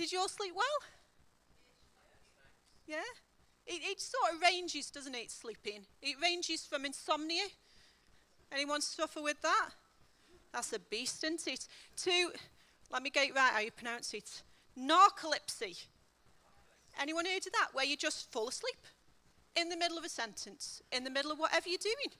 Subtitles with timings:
[0.00, 0.64] Did you all sleep well?
[2.86, 3.10] Yeah?
[3.66, 5.84] It, it sort of ranges, doesn't it, sleeping?
[6.00, 7.42] It ranges from insomnia.
[8.50, 9.68] Anyone suffer with that?
[10.54, 11.68] That's a beast, isn't it?
[12.04, 12.30] To,
[12.90, 14.42] let me get it right how you pronounce it,
[14.74, 15.84] narcolepsy.
[16.98, 17.68] Anyone heard of that?
[17.74, 18.80] Where you just fall asleep
[19.54, 22.16] in the middle of a sentence, in the middle of whatever you're doing.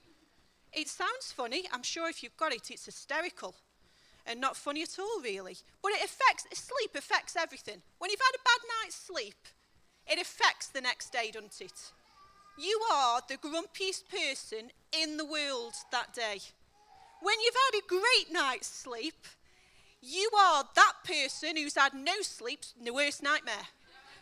[0.71, 1.63] It sounds funny.
[1.73, 3.55] I'm sure if you've got it, it's hysterical
[4.25, 5.57] and not funny at all, really.
[5.81, 7.81] But it affects, sleep affects everything.
[7.97, 9.47] When you've had a bad night's sleep,
[10.07, 11.91] it affects the next day, doesn't it?
[12.57, 16.39] You are the grumpiest person in the world that day.
[17.21, 19.15] When you've had a great night's sleep,
[20.01, 23.67] you are that person who's had no sleep, the worst nightmare.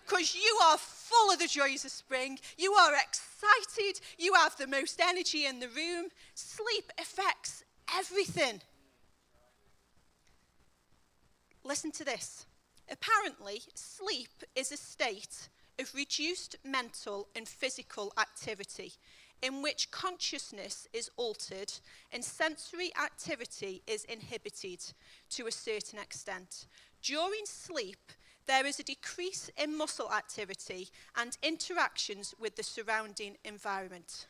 [0.06, 2.40] Because you are full of the joys of spring.
[2.58, 4.02] You are excited.
[4.18, 6.08] You have the most energy in the room.
[6.34, 7.64] Sleep affects
[7.96, 8.62] everything.
[11.70, 12.48] Listen to this.
[12.92, 18.94] Apparently, sleep is a state of reduced mental and physical activity
[19.44, 21.72] in which consciousness is altered
[22.12, 24.80] and sensory activity is inhibited
[25.30, 26.66] to a certain extent.
[27.04, 28.14] During sleep,
[28.48, 34.26] there is a decrease in muscle activity and interactions with the surrounding environment.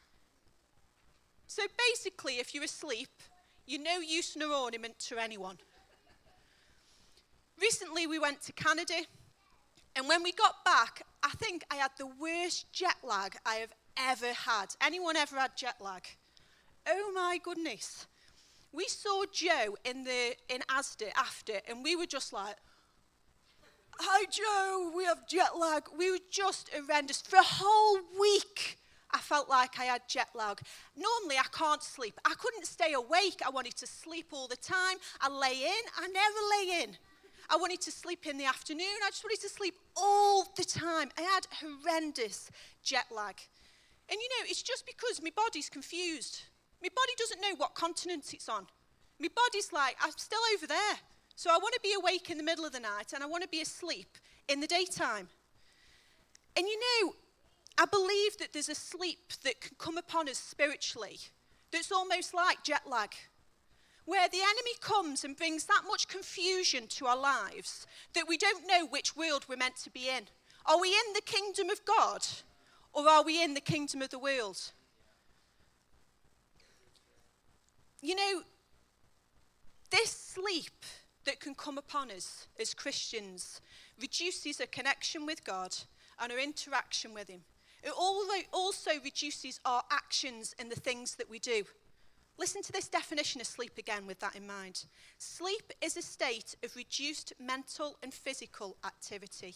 [1.48, 3.08] So basically, if you're asleep,
[3.66, 5.58] you're no use nor ornament to anyone.
[7.62, 8.94] Recently, we went to Canada,
[9.96, 13.74] and when we got back, I think I had the worst jet lag I have
[13.98, 14.68] ever had.
[14.80, 16.04] Anyone ever had jet lag?
[16.88, 18.08] Oh my goodness.
[18.72, 22.56] We saw Joe in the in Asda after, and we were just like,
[24.00, 28.78] "Hi Joe, we have jet lag." We were just horrendous for a whole week.
[29.12, 30.62] I felt like I had jet lag.
[30.96, 32.20] Normally, I can't sleep.
[32.24, 33.42] I couldn't stay awake.
[33.46, 34.98] I wanted to sleep all the time.
[35.20, 35.84] I lay in.
[35.98, 36.98] I never lay in.
[37.50, 38.86] I wanted to sleep in the afternoon.
[39.04, 41.10] I just wanted to sleep all the time.
[41.18, 42.52] I had horrendous
[42.84, 43.36] jet lag.
[44.10, 46.44] And you know, it's just because my body's confused.
[46.82, 48.68] My body doesn't know what continent it's on.
[49.20, 50.96] My body's like, I'm still over there.
[51.36, 53.44] So I want to be awake in the middle of the night and I want
[53.44, 54.18] to be asleep
[54.48, 55.30] in the daytime.
[56.56, 57.14] And you know,
[57.78, 61.18] I believe that there's a sleep that can come upon us spiritually
[61.72, 63.12] that's almost like jet lag
[64.10, 68.68] where the enemy comes and brings that much confusion to our lives that we don't
[68.68, 70.24] know which world we're meant to be in.
[70.66, 72.26] Are we in the kingdom of God
[72.92, 74.72] or are we in the kingdom of the world?
[78.02, 78.42] You know,
[79.92, 80.86] this sleep
[81.26, 83.62] that can come upon us as Christians
[84.02, 85.76] reduces our connection with God
[86.20, 87.42] and our interaction with Him.
[87.84, 87.94] It
[88.52, 91.64] also reduces our actions and the things that we do.
[92.40, 94.86] Listen to this definition of sleep again with that in mind.
[95.18, 99.56] Sleep is a state of reduced mental and physical activity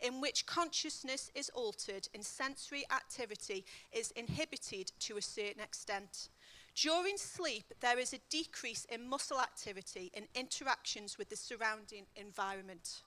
[0.00, 6.28] in which consciousness is altered and sensory activity is inhibited to a certain extent.
[6.74, 13.02] During sleep, there is a decrease in muscle activity and interactions with the surrounding environment.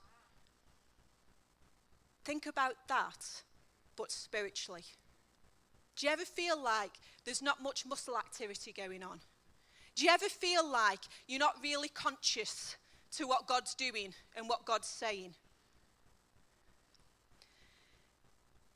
[2.24, 3.42] Think about that,
[3.94, 4.84] but spiritually.
[5.98, 6.92] Do you ever feel like
[7.24, 9.18] there's not much muscle activity going on?
[9.96, 12.76] Do you ever feel like you're not really conscious
[13.16, 15.34] to what God's doing and what God's saying?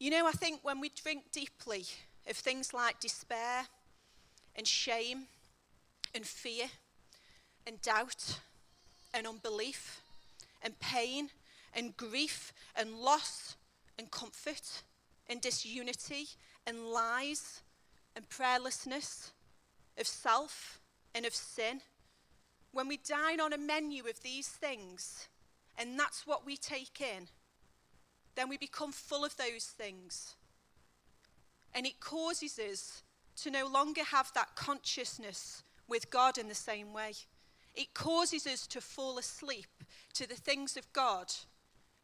[0.01, 1.85] You know, I think when we drink deeply
[2.29, 3.67] of things like despair
[4.57, 5.27] and shame
[6.13, 6.67] and fear
[7.69, 8.41] and doubt
[9.15, 10.01] and unbelief
[10.61, 11.29] and pain
[11.73, 13.55] and grief and loss
[13.97, 14.83] and comfort
[15.29, 16.27] and disunity
[16.67, 17.63] and lies
[18.15, 19.31] and prayerlessness,
[19.99, 20.81] of self
[21.15, 21.81] and of sin,
[22.73, 25.29] when we dine on a menu of these things,
[25.79, 27.29] and that's what we take in,
[28.35, 30.37] then we become full of those things.
[31.75, 33.03] And it causes us
[33.43, 37.13] to no longer have that consciousness with God in the same way.
[37.75, 39.85] It causes us to fall asleep
[40.15, 41.33] to the things of God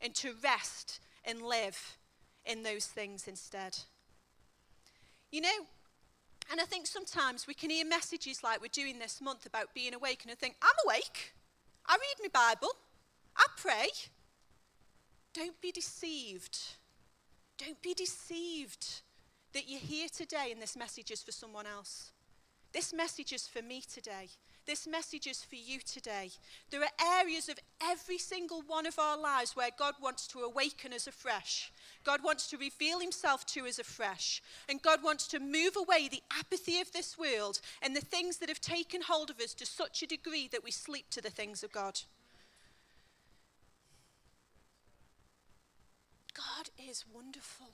[0.01, 1.97] and to rest and live
[2.45, 3.79] in those things instead.
[5.31, 5.67] You know,
[6.51, 9.95] and I think sometimes we can hear messages like we're doing this month about being
[9.95, 11.35] awake and I think, I'm awake.
[11.87, 12.73] I read my Bible.
[13.37, 13.89] I pray.
[15.35, 16.59] Don't be deceived.
[17.59, 19.03] Don't be deceived
[19.53, 22.13] that you're here today and this message is for someone else.
[22.73, 24.29] This message is for me today.
[24.67, 26.31] This message is for you today.
[26.71, 30.93] There are areas of every single one of our lives where God wants to awaken
[30.93, 31.73] us afresh.
[32.09, 34.43] God wants to reveal himself to us afresh.
[34.67, 38.49] And God wants to move away the apathy of this world and the things that
[38.49, 41.63] have taken hold of us to such a degree that we sleep to the things
[41.63, 42.01] of God.
[46.33, 47.73] God is wonderful.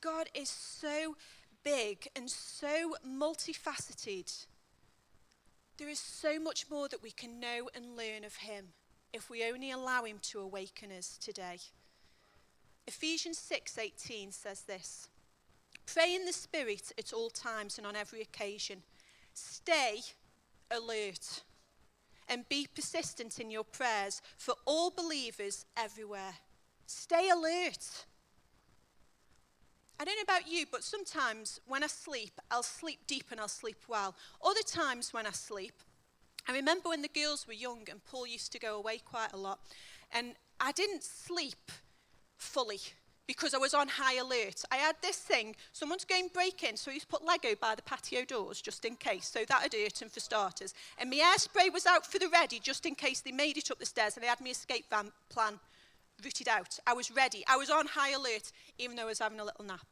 [0.00, 1.16] God is so
[1.62, 4.46] big and so multifaceted.
[5.76, 8.68] There is so much more that we can know and learn of Him
[9.12, 11.58] if we only allow Him to awaken us today.
[12.86, 15.08] Ephesians 6:18 says this.
[15.86, 18.82] Pray in the Spirit at all times and on every occasion.
[19.34, 20.02] Stay
[20.70, 21.42] alert
[22.28, 26.38] and be persistent in your prayers for all believers everywhere.
[26.86, 28.06] Stay alert.
[29.98, 33.48] I don't know about you, but sometimes when I sleep, I'll sleep deep and I'll
[33.48, 34.14] sleep well.
[34.42, 35.74] Other times when I sleep,
[36.48, 39.36] I remember when the girls were young and Paul used to go away quite a
[39.36, 39.60] lot,
[40.10, 41.70] and I didn't sleep
[42.40, 42.80] fully
[43.26, 44.64] because I was on high alert.
[44.72, 48.24] I had this thing, someone's going break in, so he's put Lego by the patio
[48.24, 50.74] doors just in case, so that'd hurt him for starters.
[50.98, 53.78] And my airspray was out for the ready just in case they made it up
[53.78, 55.60] the stairs and I had my escape van plan
[56.24, 56.80] rooted out.
[56.86, 57.44] I was ready.
[57.46, 59.86] I was on high alert, even though I was having a little nap.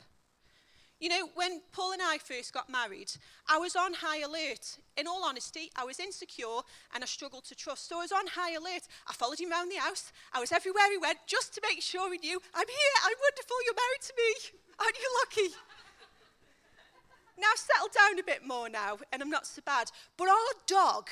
[1.00, 3.12] You know, when Paul and I first got married,
[3.48, 4.78] I was on high alert.
[4.96, 6.62] In all honesty, I was insecure
[6.92, 7.88] and I struggled to trust.
[7.88, 8.82] So I was on high alert.
[9.06, 10.12] I followed him around the house.
[10.32, 13.56] I was everywhere he went just to make sure he knew, I'm here, I'm wonderful,
[13.64, 14.58] you're married to me.
[14.80, 15.54] Aren't you lucky?
[17.38, 19.92] now I've settled down a bit more now and I'm not so bad.
[20.16, 21.10] But our dog,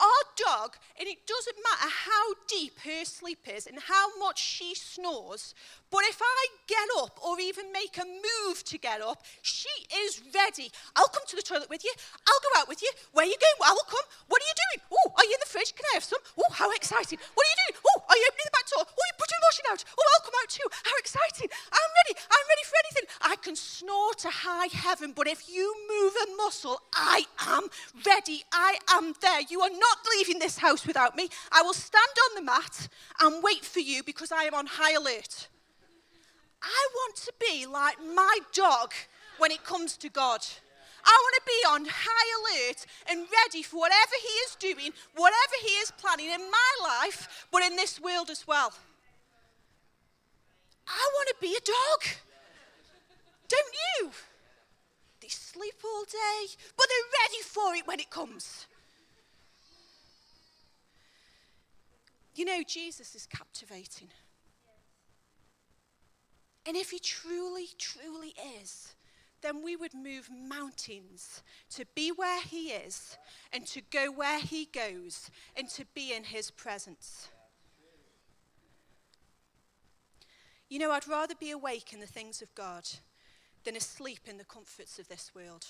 [0.00, 4.74] our dog, and it doesn't matter how deep her sleep is and how much she
[4.74, 5.54] snores,
[5.90, 9.72] but if I get up or even make a move to get up, she
[10.04, 10.70] is ready.
[10.94, 11.92] I'll come to the toilet with you.
[12.26, 12.90] I'll go out with you.
[13.12, 13.70] Where are you going?
[13.70, 14.04] I will come.
[14.28, 14.80] What are you doing?
[14.92, 15.74] Oh, are you in the fridge?
[15.74, 16.20] Can I have some?
[16.36, 17.18] Oh, how exciting.
[17.34, 17.80] What are you doing?
[17.88, 18.84] Oh, are you opening the door?
[18.86, 19.84] Oh, you're putting washing out.
[19.98, 20.68] Oh, I'll come out too.
[20.84, 21.48] How exciting.
[21.72, 22.20] I'm ready.
[22.30, 23.06] I'm ready for anything.
[23.22, 27.68] I can snore to high heaven, but if you move a muscle, I am
[28.06, 28.44] ready.
[28.52, 29.40] I am there.
[29.48, 31.28] You are not leaving this house without me.
[31.52, 32.88] I will stand on the mat
[33.20, 35.48] and wait for you because I am on high alert.
[36.62, 38.92] I want to be like my dog
[39.38, 40.44] when it comes to God.
[41.08, 45.56] I want to be on high alert and ready for whatever He is doing, whatever
[45.62, 48.72] He is planning in my life, but in this world as well.
[50.86, 52.00] I want to be a dog.
[53.48, 54.10] Don't you?
[55.20, 58.66] They sleep all day, but they're ready for it when it comes.
[62.34, 64.08] You know, Jesus is captivating.
[66.66, 68.47] And if he truly, truly is,
[69.42, 73.16] then we would move mountains to be where he is
[73.52, 77.28] and to go where he goes and to be in his presence.
[80.68, 82.88] You know, I'd rather be awake in the things of God
[83.64, 85.66] than asleep in the comforts of this world.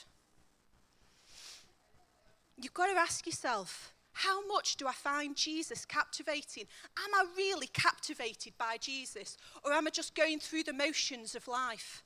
[2.57, 6.65] You've got to ask yourself how much do I find Jesus captivating?
[6.97, 9.37] Am I really captivated by Jesus?
[9.65, 12.03] Or am I just going through the motions of life?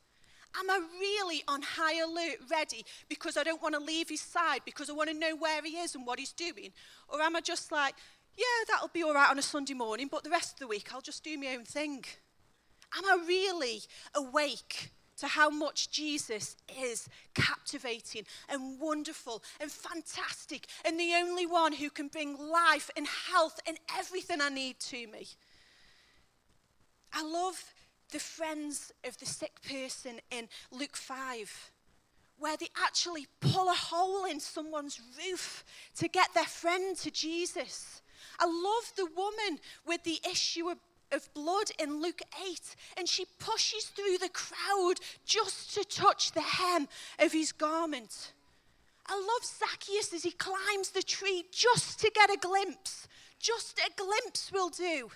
[0.59, 4.61] Am I really on high alert, ready because I don't want to leave his side,
[4.65, 6.73] because I want to know where he is and what he's doing?
[7.09, 7.95] Or am I just like,
[8.37, 10.93] yeah, that'll be all right on a Sunday morning, but the rest of the week
[10.93, 12.05] I'll just do my own thing?
[12.97, 13.83] Am I really
[14.15, 14.91] awake
[15.23, 21.91] to how much Jesus is captivating and wonderful and fantastic and the only one who
[21.91, 25.29] can bring life and health and everything I need to me.
[27.13, 27.73] I love
[28.13, 31.71] the friends of the sick person in Luke 5
[32.39, 35.65] where they actually pull a hole in someone's roof
[35.97, 38.03] to get their friend to Jesus.
[38.41, 40.79] I love the woman with the issue of
[41.13, 46.41] of blood in Luke 8, and she pushes through the crowd just to touch the
[46.41, 46.89] hem
[47.19, 48.33] of his garment.
[49.07, 53.09] I love Zacchaeus as he climbs the tree just to get a glimpse.
[53.39, 55.11] Just a glimpse will do.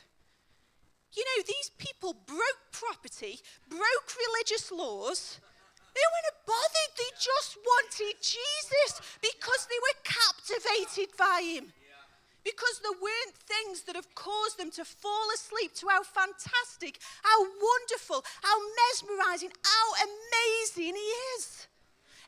[1.17, 5.41] You know, these people broke property, broke religious laws.
[5.97, 6.93] They weren't bothered.
[6.99, 11.73] They just wanted Jesus because they were captivated by him
[12.47, 17.43] because there weren't things that have caused them to fall asleep to how fantastic, how
[17.43, 18.57] wonderful, how
[18.87, 21.67] mesmerizing, how amazing He is.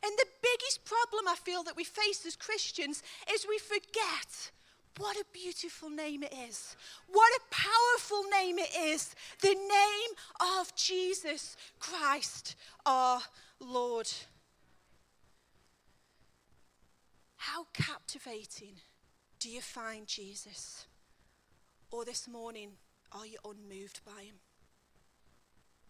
[0.03, 4.51] And the biggest problem I feel that we face as Christians is we forget
[4.99, 6.75] what a beautiful name it is.
[7.07, 9.15] What a powerful name it is.
[9.41, 13.21] The name of Jesus Christ our
[13.61, 14.09] Lord.
[17.37, 18.75] How captivating
[19.39, 20.85] do you find Jesus?
[21.91, 22.71] Or this morning,
[23.13, 24.35] are you unmoved by him?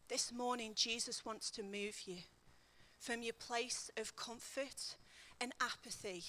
[0.08, 2.18] This morning, Jesus wants to move you
[3.00, 4.96] from your place of comfort
[5.42, 6.24] and apathy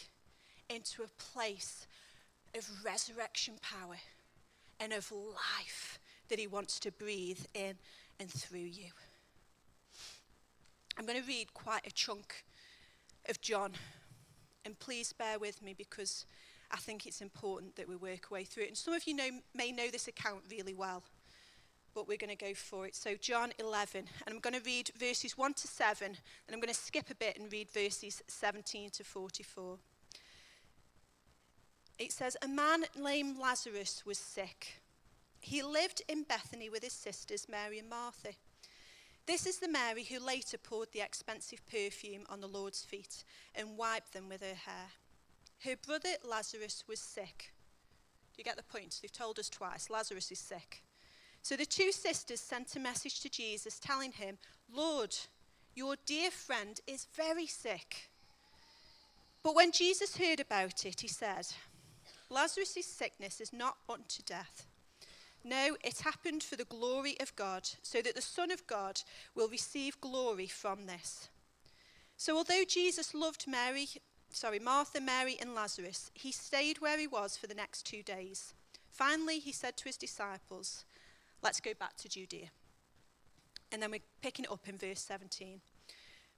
[0.71, 1.87] into a place
[2.57, 3.97] of resurrection power
[4.78, 7.75] and of life that He wants to breathe in
[8.19, 8.90] and through you.
[10.99, 12.45] I'm going to read quite a chunk
[13.28, 13.73] of John,
[14.64, 16.26] and please bear with me because
[16.71, 18.69] I think it's important that we work our way through it.
[18.69, 21.02] And some of you know, may know this account really well,
[21.95, 22.95] but we're going to go for it.
[22.95, 26.16] So, John 11, and I'm going to read verses 1 to 7, and
[26.52, 29.78] I'm going to skip a bit and read verses 17 to 44.
[32.00, 34.80] It says, A man named Lazarus was sick.
[35.38, 38.30] He lived in Bethany with his sisters, Mary and Martha.
[39.26, 43.23] This is the Mary who later poured the expensive perfume on the Lord's feet
[43.54, 44.88] and wiped them with her hair.
[45.62, 47.52] Her brother Lazarus was sick.
[48.33, 48.99] Do you get the point?
[49.02, 50.83] They've told us twice Lazarus is sick.
[51.42, 54.38] So the two sisters sent a message to Jesus telling him,
[54.75, 55.14] Lord,
[55.75, 58.09] your dear friend is very sick.
[59.42, 61.47] But when Jesus heard about it, he said,
[62.31, 64.67] Lazarus' sickness is not unto death.
[65.43, 69.03] No, it happened for the glory of God, so that the Son of God
[69.35, 71.29] will receive glory from this.
[72.17, 73.89] So although Jesus loved Mary,
[74.31, 78.55] sorry, Martha, Mary, and Lazarus, he stayed where he was for the next two days.
[78.91, 80.85] Finally, he said to his disciples,
[81.43, 82.51] Let's go back to Judea.
[83.73, 85.61] And then we're picking it up in verse 17.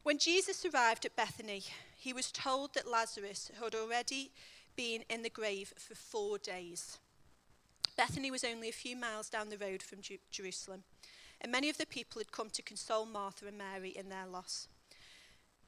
[0.04, 1.62] When Jesus arrived at Bethany,
[1.96, 4.30] he was told that Lazarus had already
[4.76, 6.98] been in the grave for four days.
[7.96, 10.84] Bethany was only a few miles down the road from Ju- Jerusalem,
[11.40, 14.68] and many of the people had come to console Martha and Mary in their loss.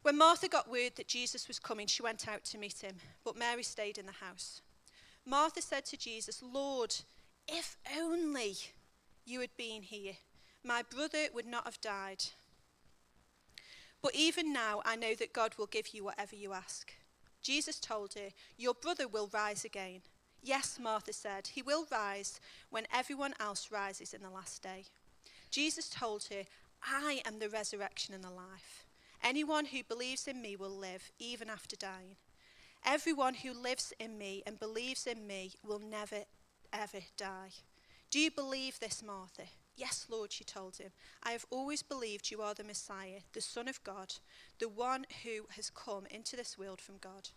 [0.03, 3.37] When Martha got word that Jesus was coming, she went out to meet him, but
[3.39, 4.61] Mary stayed in the house.
[5.27, 6.95] Martha said to Jesus, Lord,
[7.49, 8.57] if only
[9.25, 10.15] you had been here,
[10.63, 12.25] my brother would not have died.
[14.03, 16.93] But even now, I know that God will give you whatever you ask.
[17.45, 20.01] Jesus told her, Your brother will rise again.
[20.43, 24.87] Yes, Martha said, He will rise when everyone else rises in the last day.
[25.51, 26.45] Jesus told her,
[26.83, 28.87] I am the resurrection and the life.
[29.23, 32.17] Anyone who believes in me will live even after dying.
[32.85, 36.25] Everyone who lives in me and believes in me will never,
[36.73, 37.51] ever die.
[38.11, 39.45] Do you believe this, Martha?
[39.77, 40.91] Yes, Lord, she told him.
[41.23, 44.15] I have always believed you are the Messiah, the Son of God,
[44.59, 47.31] the one who has come into this world from God.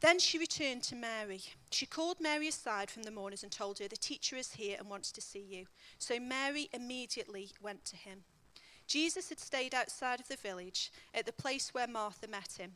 [0.00, 1.42] Then she returned to Mary.
[1.70, 4.88] She called Mary aside from the mourners and told her, The teacher is here and
[4.88, 5.66] wants to see you.
[5.98, 8.22] So Mary immediately went to him.
[8.86, 12.72] Jesus had stayed outside of the village at the place where Martha met him.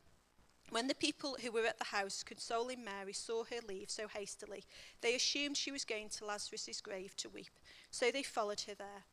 [0.73, 4.65] When the people who were at the house consoling Mary saw her leave so hastily,
[5.03, 7.51] they assumed she was going to Lazarus' grave to weep.
[7.91, 9.05] So they followed her there.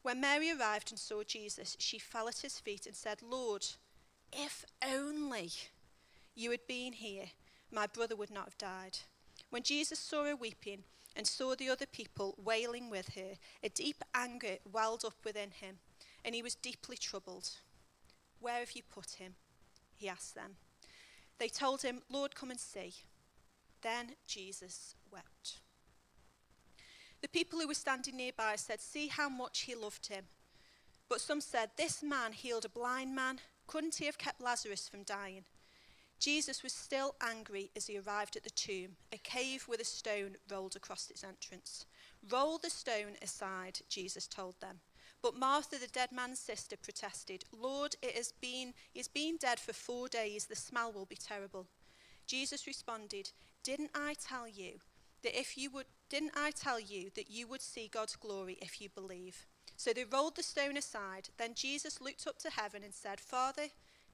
[0.00, 3.66] When Mary arrived and saw Jesus, she fell at his feet and said, Lord,
[4.32, 5.50] if only
[6.34, 7.26] you had been here
[7.70, 9.00] my brother would not have died.
[9.50, 14.02] When Jesus saw her weeping and saw the other people wailing with her, a deep
[14.14, 15.76] anger welled up within him,
[16.24, 17.50] and he was deeply troubled.
[18.40, 19.34] Where have you put him?
[19.94, 20.56] He asked them.
[21.38, 22.94] They told him, Lord, come and see.
[23.82, 25.60] Then Jesus wept.
[27.20, 30.24] The people who were standing nearby said, See how much he loved him.
[31.08, 33.38] But some said, This man healed a blind man.
[33.66, 35.44] Couldn't he have kept Lazarus from dying?
[36.18, 40.36] Jesus was still angry as he arrived at the tomb, a cave with a stone
[40.48, 41.84] rolled across its entrance.
[42.30, 44.80] Roll the stone aside, Jesus told them.
[45.22, 49.60] But Martha, the dead man's sister, protested, Lord, it has been, he has been dead
[49.60, 50.46] for four days.
[50.46, 51.68] The smell will be terrible.
[52.26, 53.30] Jesus responded,
[53.62, 54.80] Didn't I tell you
[55.22, 58.80] that if you would, didn't I tell you that you would see God's glory if
[58.80, 59.46] you believe?
[59.76, 61.28] So they rolled the stone aside.
[61.38, 63.68] Then Jesus looked up to heaven and said, Father,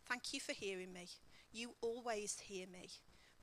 [0.07, 1.09] thank you for hearing me.
[1.53, 2.91] You always hear me.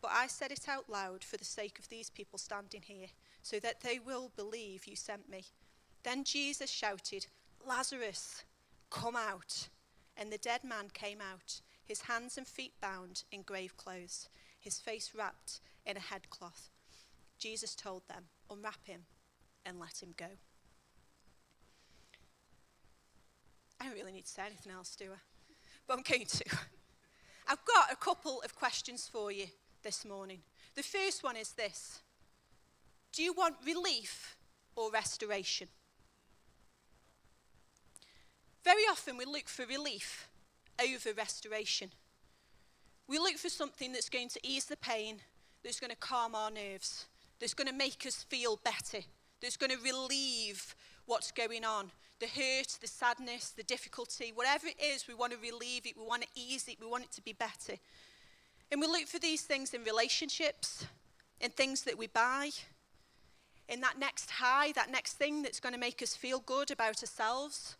[0.01, 3.07] But I said it out loud for the sake of these people standing here,
[3.41, 5.45] so that they will believe you sent me.
[6.03, 7.25] Then Jesus shouted,
[7.67, 8.43] Lazarus,
[8.89, 9.69] come out.
[10.17, 14.29] And the dead man came out, his hands and feet bound in grave clothes,
[14.59, 16.69] his face wrapped in a headcloth.
[17.37, 19.01] Jesus told them, Unwrap him
[19.65, 20.25] and let him go.
[23.79, 25.17] I don't really need to say anything else, do I?
[25.87, 26.45] But I'm going to.
[27.47, 29.45] I've got a couple of questions for you
[29.83, 30.39] this morning.
[30.75, 32.01] The first one is this
[33.11, 34.37] Do you want relief
[34.75, 35.67] or restoration?
[38.65, 40.27] Very often we look for relief
[40.81, 41.91] over restoration.
[43.07, 45.17] We look for something that's going to ease the pain,
[45.63, 47.05] that's going to calm our nerves,
[47.39, 49.05] that's going to make us feel better,
[49.39, 54.83] that's going to relieve what's going on, the hurt, the sadness, the difficulty, whatever it
[54.83, 57.21] is, we want to relieve it, we want to ease it, we want it to
[57.21, 57.77] be better.
[58.71, 60.87] And we look for these things in relationships,
[61.39, 62.49] in things that we buy,
[63.69, 67.03] in that next high, that next thing that's going to make us feel good about
[67.03, 67.75] ourselves.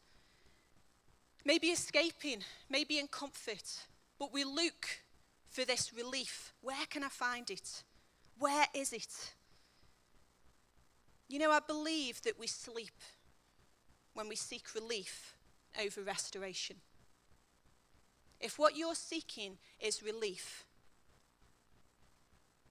[1.46, 3.86] Maybe escaping, maybe in comfort,
[4.18, 4.88] but we look
[5.50, 6.54] for this relief.
[6.62, 7.84] Where can I find it?
[8.40, 9.34] Where is it?
[11.30, 13.00] You know, I believe that we sleep
[14.14, 15.36] when we seek relief
[15.82, 16.78] over restoration.
[18.40, 20.66] If what you're seeking is relief,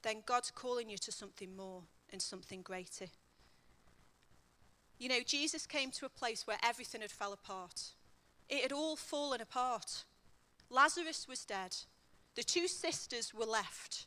[0.02, 3.07] then God's calling you to something more and something greater.
[4.99, 7.90] You know, Jesus came to a place where everything had fell apart.
[8.49, 10.05] It had all fallen apart.
[10.71, 11.77] Lazarus was dead.
[12.35, 14.07] The two sisters were left.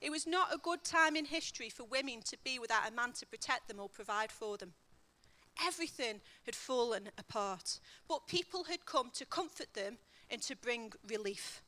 [0.00, 3.12] It was not a good time in history for women to be without a man
[3.12, 4.72] to protect them or provide for them.
[5.64, 7.78] Everything had fallen apart,
[8.08, 9.98] but people had come to comfort them
[10.30, 11.62] and to bring relief.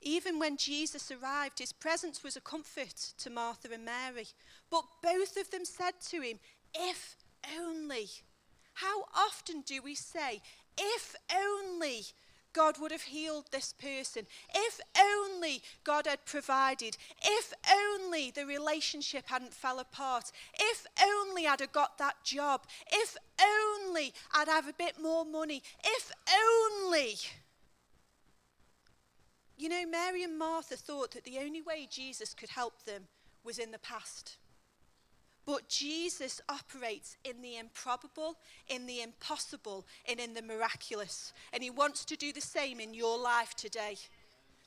[0.00, 4.28] Even when Jesus arrived, his presence was a comfort to Martha and Mary.
[4.70, 6.38] But both of them said to him,
[6.74, 7.16] If
[7.58, 8.08] only.
[8.74, 10.40] How often do we say,
[10.78, 12.06] If only
[12.52, 14.26] God would have healed this person.
[14.54, 16.96] If only God had provided.
[17.22, 20.32] If only the relationship hadn't fell apart.
[20.58, 22.66] If only I'd have got that job.
[22.90, 25.62] If only I'd have a bit more money.
[25.84, 27.16] If only.
[29.56, 33.04] You know, Mary and Martha thought that the only way Jesus could help them
[33.44, 34.36] was in the past.
[35.48, 38.36] But Jesus operates in the improbable,
[38.68, 41.32] in the impossible, and in the miraculous.
[41.54, 43.96] And he wants to do the same in your life today.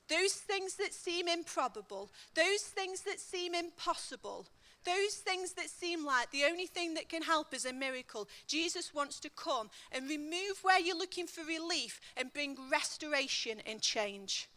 [0.10, 4.48] Those things that seem improbable, those things that seem impossible,
[4.84, 8.92] those things that seem like the only thing that can help is a miracle, Jesus
[8.92, 14.50] wants to come and remove where you're looking for relief and bring restoration and change.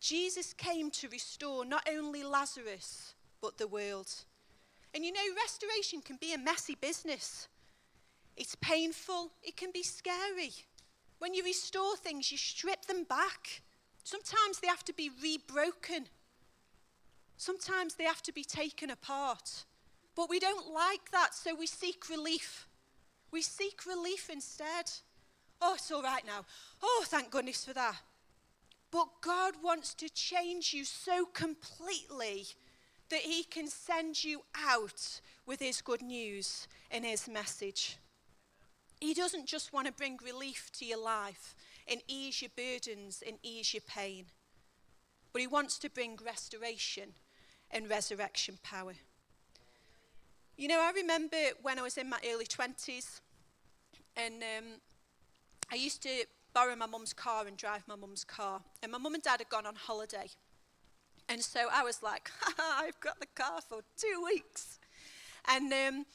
[0.00, 4.24] Jesus came to restore not only Lazarus, but the world.
[4.94, 7.48] And you know, restoration can be a messy business.
[8.36, 10.52] It's painful, it can be scary.
[11.18, 13.62] When you restore things, you strip them back.
[14.04, 16.06] Sometimes they have to be rebroken,
[17.36, 19.64] sometimes they have to be taken apart.
[20.16, 22.68] But we don't like that, so we seek relief.
[23.32, 24.92] We seek relief instead.
[25.60, 26.44] Oh, it's all right now.
[26.80, 27.96] Oh, thank goodness for that.
[28.92, 32.46] But God wants to change you so completely
[33.10, 37.98] that he can send you out with his good news and his message.
[39.00, 41.54] He doesn't just want to bring relief to your life
[41.88, 44.26] and ease your burdens and ease your pain,
[45.32, 47.10] but he wants to bring restoration
[47.70, 48.94] and resurrection power.
[50.56, 53.20] You know, I remember when I was in my early 20s,
[54.16, 54.64] and um,
[55.70, 58.60] I used to borrow my mum's car and drive my mum's car.
[58.82, 60.30] And my mum and dad had gone on holiday.
[61.28, 64.78] And so I was like, I've got the car for two weeks.
[65.48, 66.06] And um,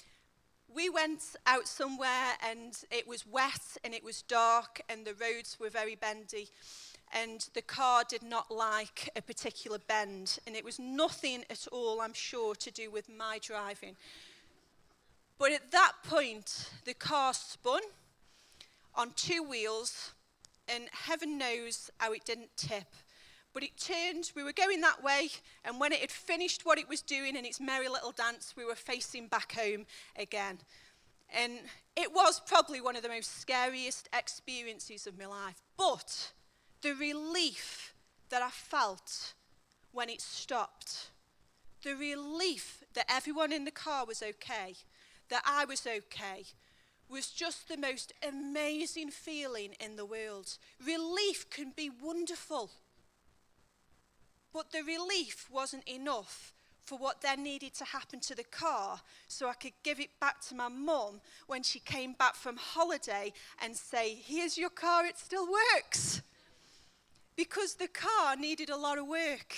[0.74, 5.58] we went out somewhere and it was wet and it was dark and the roads
[5.60, 6.50] were very bendy.
[7.12, 10.38] And the car did not like a particular bend.
[10.45, 13.95] And it was nothing at all, I'm sure, to do with my driving.
[15.39, 17.82] But at that point, the car spun
[18.93, 20.12] on two wheels,
[20.67, 22.93] and heaven knows how it didn't tip.
[23.53, 25.29] But it turned, we were going that way,
[25.65, 28.63] and when it had finished what it was doing in its merry little dance, we
[28.63, 29.85] were facing back home
[30.15, 30.59] again.
[31.33, 31.59] And
[31.95, 35.62] it was probably one of the most scariest experiences of my life.
[35.77, 36.31] But
[36.81, 37.93] the relief
[38.29, 39.33] that I felt
[39.91, 41.09] when it stopped,
[41.83, 44.75] the relief that everyone in the car was okay,
[45.29, 46.45] that I was okay,
[47.09, 50.57] was just the most amazing feeling in the world.
[50.85, 52.71] Relief can be wonderful.
[54.53, 56.53] But the relief wasn't enough
[56.89, 60.41] for what then needed to happen to the car so I could give it back
[60.47, 63.31] to my mum when she came back from holiday
[63.63, 66.23] and say, Here's your car, it still works.
[67.35, 69.55] Because the car needed a lot of work.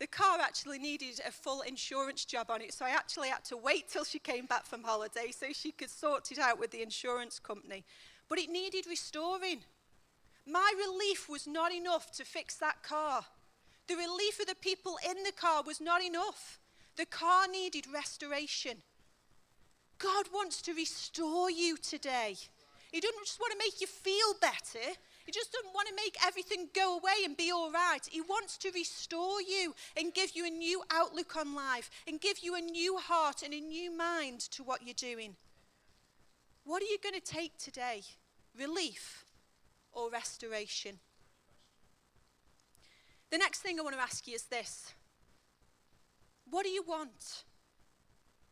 [0.00, 3.56] The car actually needed a full insurance job on it, so I actually had to
[3.56, 6.82] wait till she came back from holiday so she could sort it out with the
[6.82, 7.84] insurance company.
[8.28, 9.60] But it needed restoring.
[10.46, 13.24] My relief was not enough to fix that car.
[13.88, 16.58] The relief of the people in the car was not enough.
[16.96, 18.82] The car needed restoration.
[19.98, 22.36] God wants to restore you today.
[22.92, 24.94] He doesn't just want to make you feel better.
[25.24, 28.00] He just doesn't want to make everything go away and be all right.
[28.10, 32.38] He wants to restore you and give you a new outlook on life and give
[32.42, 35.36] you a new heart and a new mind to what you're doing.
[36.64, 38.02] What are you going to take today?
[38.58, 39.24] Relief
[39.92, 40.98] or restoration?
[43.30, 44.92] The next thing I want to ask you is this
[46.50, 47.44] What do you want?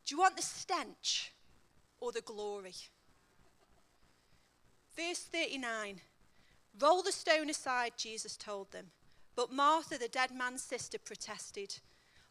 [0.05, 1.33] Do you want the stench
[2.01, 2.75] or the glory?
[4.97, 6.01] Verse 39
[6.79, 8.87] Roll the stone aside, Jesus told them.
[9.35, 11.79] But Martha, the dead man's sister, protested,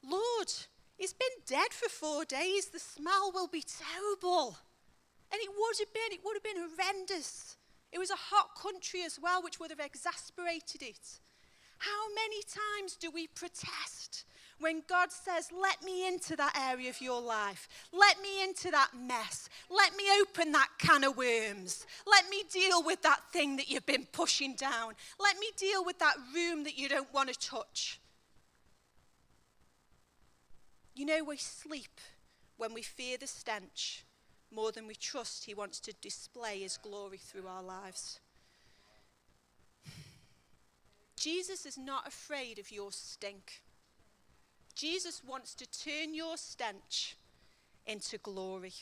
[0.04, 0.52] Lord,
[0.98, 2.68] he's been dead for four days.
[2.68, 4.58] The smell will be terrible.
[5.32, 7.58] And it would have been, it would have been horrendous.
[7.92, 11.20] It was a hot country as well, which would have exasperated it.
[11.78, 14.26] How many times do we protest
[14.60, 17.68] when God says, Let me into that area of your life.
[17.92, 19.50] Let me into that mess.
[19.70, 21.86] Let me open that can of worms.
[22.08, 24.94] Let me deal with that thing that you've been pushing down.
[25.20, 28.00] Let me deal with that room that you don't want to touch.
[30.94, 32.00] You know, we sleep
[32.58, 34.06] when we fear the stench
[34.50, 38.20] more than we trust He wants to display His glory through our lives.
[41.16, 43.62] Jesus is not afraid of your stink.
[44.76, 47.16] Jesus wants to turn your stench
[47.86, 48.74] into glory.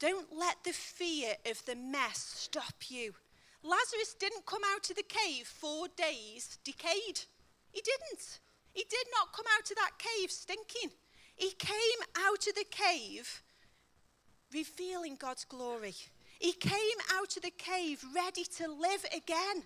[0.00, 3.12] Don't let the fear of the mess stop you.
[3.62, 7.20] Lazarus didn't come out of the cave four days decayed.
[7.70, 8.40] He didn't.
[8.72, 10.90] He did not come out of that cave stinking.
[11.36, 13.42] He came out of the cave
[14.52, 15.94] revealing God's glory.
[16.38, 19.62] He came out of the cave ready to live again.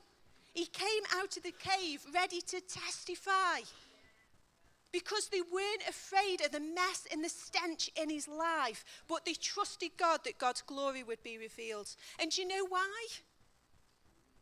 [0.56, 3.60] He came out of the cave ready to testify
[4.90, 9.34] because they weren't afraid of the mess and the stench in his life, but they
[9.34, 11.94] trusted God that God's glory would be revealed.
[12.18, 13.06] And do you know why?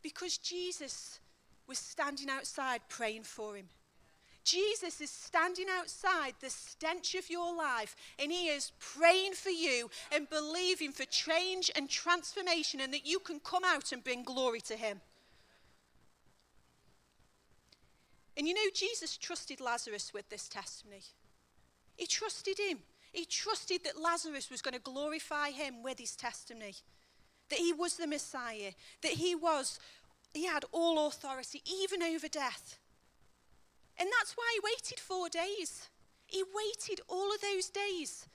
[0.01, 1.19] Because Jesus
[1.67, 3.65] was standing outside praying for him.
[4.45, 9.89] Jesus is standing outside the stench of your life and he is praying for you
[10.13, 14.61] and believing for change and transformation and that you can come out and bring glory
[14.61, 15.01] to him.
[18.37, 21.03] And you know, Jesus trusted Lazarus with this testimony.
[21.95, 22.79] He trusted him.
[23.11, 26.75] He trusted that Lazarus was going to glorify him with his testimony.
[27.49, 28.71] That he was the Messiah.
[29.01, 29.79] That he was,
[30.33, 32.77] he had all authority, even over death.
[33.97, 35.87] And that's why he waited four days.
[36.25, 38.27] He waited all of those days.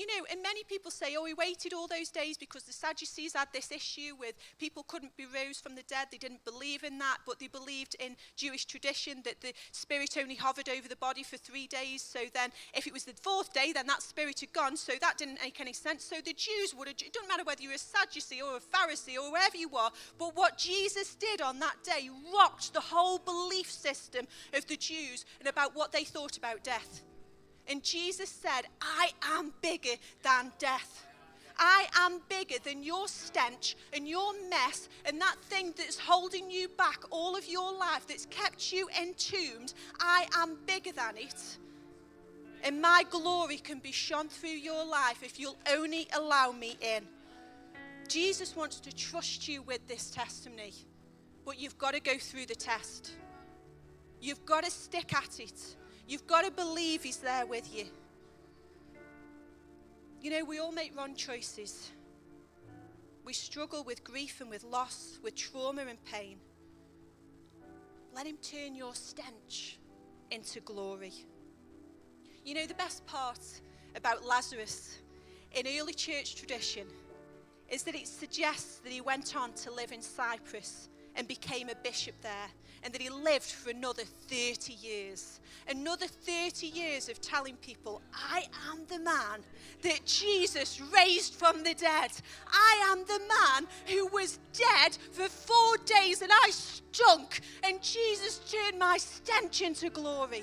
[0.00, 3.34] You know, and many people say, oh, he waited all those days because the Sadducees
[3.34, 6.06] had this issue with people couldn't be rose from the dead.
[6.10, 10.36] They didn't believe in that, but they believed in Jewish tradition that the spirit only
[10.36, 12.00] hovered over the body for three days.
[12.00, 14.78] So then, if it was the fourth day, then that spirit had gone.
[14.78, 16.02] So that didn't make any sense.
[16.02, 19.22] So the Jews would have, it doesn't matter whether you're a Sadducee or a Pharisee
[19.22, 23.70] or wherever you are, but what Jesus did on that day rocked the whole belief
[23.70, 27.02] system of the Jews and about what they thought about death.
[27.70, 31.06] And Jesus said, I am bigger than death.
[31.56, 36.68] I am bigger than your stench and your mess and that thing that's holding you
[36.68, 39.74] back all of your life, that's kept you entombed.
[40.00, 41.58] I am bigger than it.
[42.64, 47.04] And my glory can be shone through your life if you'll only allow me in.
[48.08, 50.74] Jesus wants to trust you with this testimony,
[51.44, 53.12] but you've got to go through the test.
[54.20, 55.76] You've got to stick at it.
[56.10, 57.84] You've got to believe He's there with you.
[60.20, 61.92] You know, we all make wrong choices.
[63.24, 66.38] We struggle with grief and with loss, with trauma and pain.
[68.12, 69.78] Let Him turn your stench
[70.32, 71.12] into glory.
[72.44, 73.60] You know, the best part
[73.94, 74.98] about Lazarus
[75.52, 76.88] in early church tradition
[77.68, 81.76] is that it suggests that he went on to live in Cyprus and became a
[81.84, 82.48] bishop there
[82.82, 85.40] and that he lived for another 30 years.
[85.68, 89.40] Another 30 years of telling people, I am the man
[89.82, 92.10] that Jesus raised from the dead.
[92.50, 98.40] I am the man who was dead for four days and I stunk, and Jesus
[98.50, 100.42] turned my stench into glory.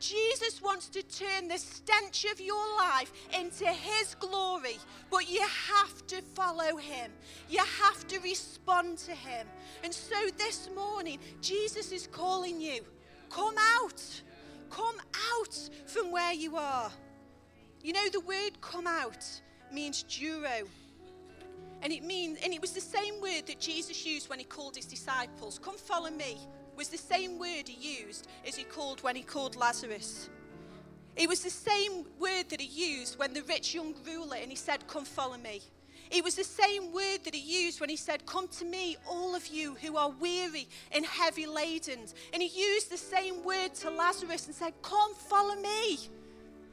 [0.00, 4.78] Jesus wants to turn the stench of your life into His glory,
[5.10, 7.12] but you have to follow Him.
[7.48, 9.46] You have to respond to Him.
[9.84, 12.80] And so this morning, Jesus is calling you
[13.28, 14.02] come out.
[14.70, 14.96] Come
[15.32, 16.90] out from where you are.
[17.82, 19.24] You know, the word come out
[19.72, 20.66] means deuro.
[21.82, 24.76] And it means, and it was the same word that Jesus used when he called
[24.76, 25.58] his disciples.
[25.58, 26.38] Come follow me
[26.80, 30.30] was the same word he used as he called when he called Lazarus.
[31.14, 34.56] It was the same word that he used when the rich young ruler and he
[34.56, 35.60] said, Come follow me.
[36.10, 39.34] It was the same word that he used when he said, Come to me, all
[39.34, 41.98] of you who are weary and heavy laden.
[42.32, 45.98] And he used the same word to Lazarus and said, Come follow me.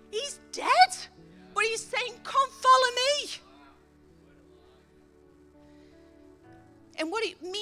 [0.10, 0.96] He's dead,
[1.54, 3.30] but he's saying, Come follow me.
[6.98, 7.58] And what it means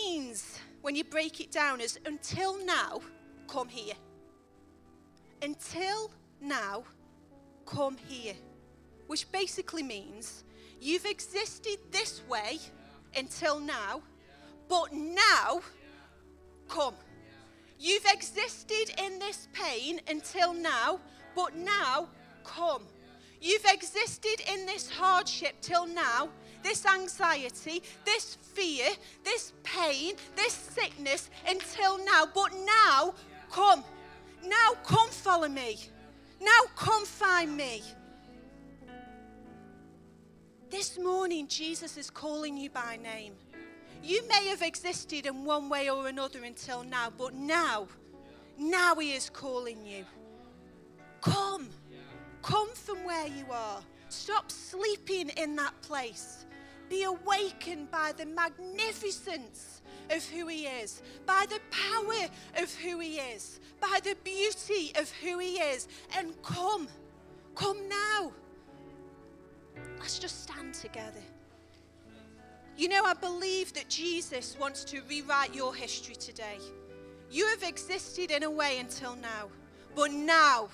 [0.85, 3.01] when you break it down is until now,
[3.47, 3.95] come here.
[5.41, 6.83] Until now,
[7.65, 8.35] come here.
[9.07, 10.43] which basically means
[10.79, 12.59] you've existed this way
[13.17, 14.03] until now,
[14.69, 15.61] but now,
[16.67, 16.93] come.
[17.79, 20.99] You've existed in this pain until now,
[21.35, 22.09] but now,
[22.43, 22.83] come.
[23.41, 26.29] You've existed in this hardship till now,
[26.65, 28.87] this anxiety, this fear,
[29.23, 33.13] this pain, this sickness until now, but now,
[33.51, 33.83] come.
[34.43, 35.77] Now, come follow me.
[36.41, 37.83] Now, come find me.
[40.71, 43.33] This morning, Jesus is calling you by name.
[44.03, 47.87] You may have existed in one way or another until now, but now,
[48.57, 50.03] now He is calling you.
[51.21, 51.69] Come.
[52.41, 53.81] Come from where you are.
[54.09, 56.45] Stop sleeping in that place.
[56.89, 62.29] Be awakened by the magnificence of who He is, by the power
[62.61, 66.87] of who He is, by the beauty of who He is, and come.
[67.55, 68.31] Come now.
[69.99, 71.23] Let's just stand together.
[72.77, 76.59] You know, I believe that Jesus wants to rewrite your history today.
[77.31, 79.49] You have existed in a way until now,
[79.95, 80.69] but now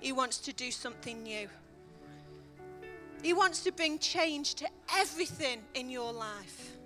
[0.00, 1.48] He wants to do something new.
[3.22, 6.76] He wants to bring change to everything in your life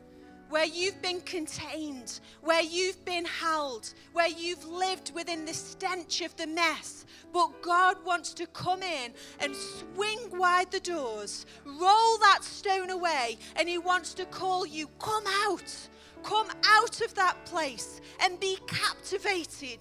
[0.54, 6.36] where you've been contained, where you've been held, where you've lived within the stench of
[6.36, 7.06] the mess.
[7.32, 13.36] But God wants to come in and swing wide the doors, roll that stone away,
[13.56, 15.74] and He wants to call you, come out,
[16.22, 19.80] come out of that place and be captivated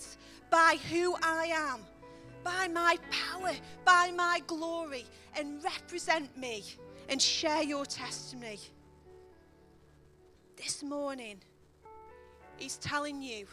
[0.50, 1.82] by who I am,
[2.44, 2.98] by my
[3.34, 3.52] power,
[3.86, 5.06] by my glory,
[5.38, 6.64] and represent me
[7.10, 8.60] and share your testimony
[10.64, 11.38] this morning,
[12.58, 13.48] He's telling you,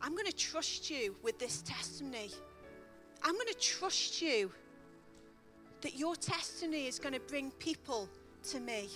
[0.00, 2.30] I'm going to trust you with this testimony.
[3.22, 4.50] I'm going to trust you
[5.82, 8.08] that your testimony is going to bring people
[8.50, 8.88] to me.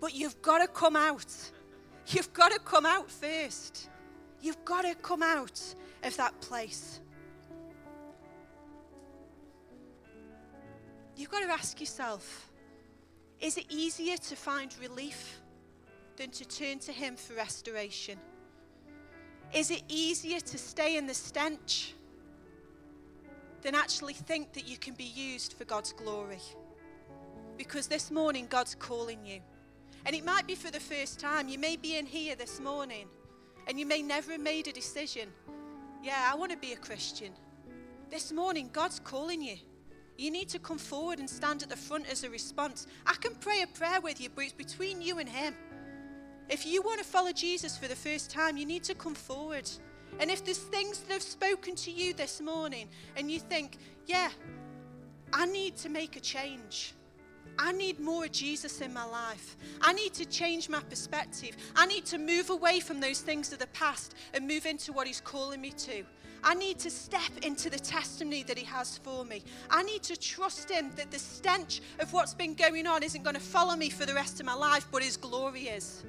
[0.00, 1.34] But you've got to come out.
[2.06, 3.90] You've got to come out first.
[4.40, 5.60] You've got to come out
[6.02, 7.00] of that place.
[11.16, 12.50] You've got to ask yourself
[13.40, 15.40] is it easier to find relief
[16.16, 18.18] than to turn to Him for restoration?
[19.54, 21.94] Is it easier to stay in the stench
[23.62, 26.40] than actually think that you can be used for God's glory?
[27.56, 29.40] Because this morning, God's calling you.
[30.06, 31.48] And it might be for the first time.
[31.48, 33.06] You may be in here this morning
[33.66, 35.28] and you may never have made a decision.
[36.02, 37.32] Yeah, I want to be a Christian.
[38.10, 39.56] This morning, God's calling you.
[40.20, 42.86] You need to come forward and stand at the front as a response.
[43.06, 45.54] I can pray a prayer with you, but it's between you and Him.
[46.50, 49.70] If you want to follow Jesus for the first time, you need to come forward.
[50.18, 54.28] And if there's things that have spoken to you this morning and you think, yeah,
[55.32, 56.92] I need to make a change.
[57.58, 59.56] I need more of Jesus in my life.
[59.80, 61.56] I need to change my perspective.
[61.74, 65.06] I need to move away from those things of the past and move into what
[65.06, 66.04] He's calling me to.
[66.42, 69.42] I need to step into the testimony that He has for me.
[69.70, 73.36] I need to trust Him that the stench of what's been going on isn't going
[73.36, 76.04] to follow me for the rest of my life, but His glory is.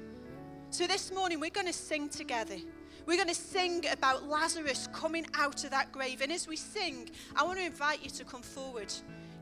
[0.70, 2.56] So this morning, we're going to sing together.
[3.04, 6.20] We're going to sing about Lazarus coming out of that grave.
[6.22, 8.92] And as we sing, I want to invite you to come forward.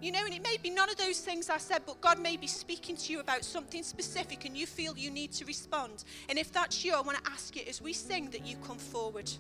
[0.03, 2.39] You know, and it may be none of those things I said, but God may
[2.39, 6.05] be speaking to you about something specific and you feel you need to respond.
[6.31, 8.79] And if that's you, I want to ask you as we sing that you come
[8.79, 9.31] forward.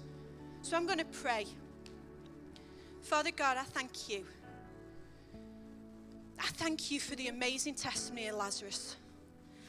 [0.63, 1.47] So I'm going to pray.
[3.03, 4.25] Father God, I thank you.
[6.39, 8.97] I thank you for the amazing testimony of Lazarus.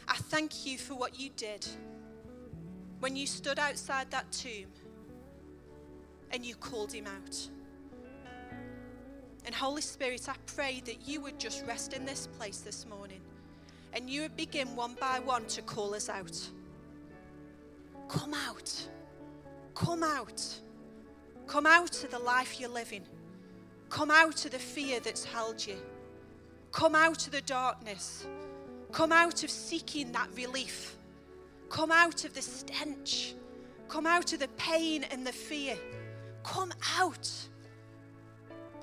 [0.08, 1.66] I thank you for what you did
[3.00, 4.68] when you stood outside that tomb
[6.32, 7.50] and you called him out.
[9.46, 13.22] And Holy Spirit, I pray that you would just rest in this place this morning
[13.94, 16.38] and you would begin one by one to call us out.
[18.08, 18.88] Come out.
[19.74, 20.62] Come out.
[21.52, 23.04] Come out of the life you're living.
[23.90, 25.76] Come out of the fear that's held you.
[26.72, 28.26] Come out of the darkness.
[28.94, 30.96] Come out of seeking that relief.
[31.68, 33.36] Come out of the stench.
[33.90, 35.76] Come out of the pain and the fear.
[36.44, 37.30] Come out.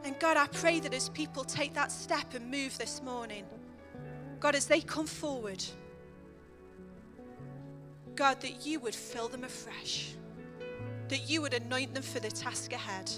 [0.04, 3.46] And God, I pray that as people take that step and move this morning,
[4.40, 5.64] God, as they come forward,
[8.14, 10.11] God, that you would fill them afresh,
[11.09, 13.11] that you would anoint them for the task ahead,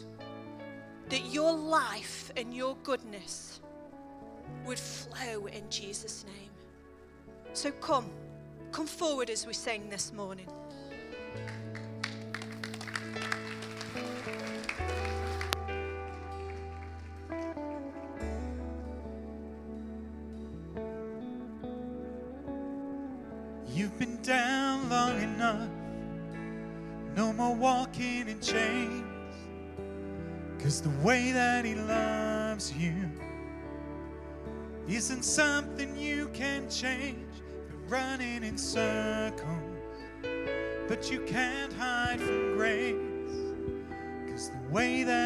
[1.08, 3.60] that your life and your goodness
[4.64, 6.50] would flow in Jesus' name.
[7.52, 8.10] So come.
[8.72, 10.46] Come forward as we sing this morning.
[27.54, 29.04] Walking in chains.
[30.62, 33.10] Cause the way that He loves you
[34.88, 37.26] isn't something you can change.
[37.68, 39.46] Been running in circles,
[40.88, 42.96] but you can't hide from grace.
[44.30, 45.20] Cause the way that